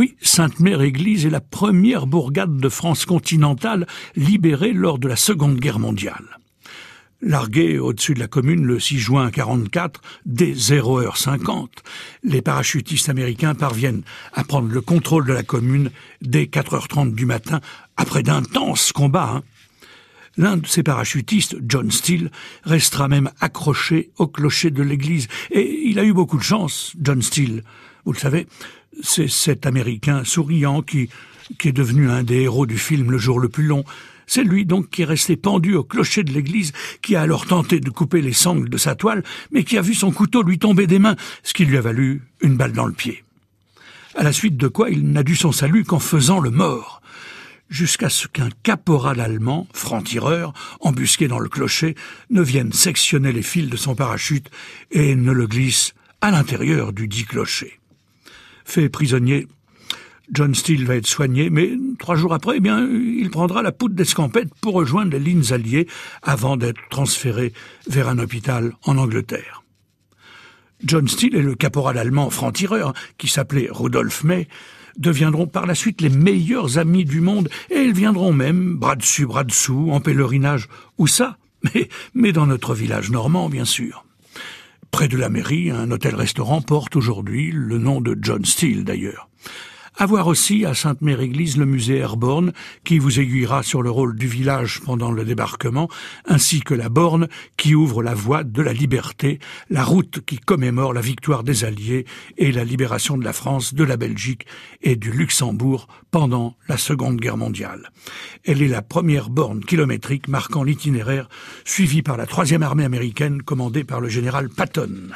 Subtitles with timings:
[0.00, 5.78] Oui, Sainte-Mère-Église est la première bourgade de France continentale libérée lors de la Seconde Guerre
[5.78, 6.38] mondiale.
[7.20, 11.68] Largués au-dessus de la commune le 6 juin 44, dès 0h50,
[12.22, 14.00] les parachutistes américains parviennent
[14.32, 15.90] à prendre le contrôle de la commune
[16.22, 17.60] dès 4h30 du matin,
[17.98, 19.34] après d'intenses combats.
[19.34, 19.42] Hein.
[20.38, 22.30] L'un de ces parachutistes, John Steele,
[22.64, 25.28] restera même accroché au clocher de l'église.
[25.50, 27.64] Et il a eu beaucoup de chance, John Steele.
[28.04, 28.46] Vous le savez,
[29.02, 31.08] c'est cet Américain souriant qui,
[31.58, 33.84] qui est devenu un des héros du film Le jour le plus long,
[34.26, 36.72] c'est lui donc qui est resté pendu au clocher de l'église,
[37.02, 39.94] qui a alors tenté de couper les sangles de sa toile, mais qui a vu
[39.94, 42.92] son couteau lui tomber des mains, ce qui lui a valu une balle dans le
[42.92, 43.24] pied.
[44.14, 47.00] À la suite de quoi il n'a dû son salut qu'en faisant le mort
[47.70, 51.94] jusqu'à ce qu'un caporal allemand, franc-tireur, embusqué dans le clocher,
[52.28, 54.50] ne vienne sectionner les fils de son parachute
[54.90, 57.78] et ne le glisse à l'intérieur du dit clocher.
[58.70, 59.48] Fait prisonnier,
[60.32, 63.96] John Steele va être soigné, mais trois jours après, eh bien, il prendra la poudre
[63.96, 65.88] d'escampette pour rejoindre les lignes alliées
[66.22, 67.52] avant d'être transféré
[67.88, 69.64] vers un hôpital en Angleterre.
[70.84, 74.46] John Steele et le caporal allemand franc-tireur, qui s'appelait Rudolf May,
[74.98, 79.26] deviendront par la suite les meilleurs amis du monde, et ils viendront même, bras dessus,
[79.26, 81.38] bras dessous, en pèlerinage, où ça?
[81.74, 84.06] Mais, mais dans notre village normand, bien sûr.
[84.90, 89.28] Près de la mairie, un hôtel-restaurant porte aujourd'hui le nom de John Steele, d'ailleurs.
[89.96, 92.52] À voir aussi à Sainte-Mère-Église le musée Airborne,
[92.84, 95.88] qui vous aiguillera sur le rôle du village pendant le débarquement,
[96.26, 100.94] ainsi que la borne qui ouvre la voie de la liberté, la route qui commémore
[100.94, 102.06] la victoire des Alliés
[102.38, 104.46] et la libération de la France, de la Belgique
[104.80, 107.90] et du Luxembourg pendant la Seconde Guerre mondiale.
[108.44, 111.28] Elle est la première borne kilométrique marquant l'itinéraire
[111.64, 115.10] suivi par la troisième armée américaine commandée par le général Patton.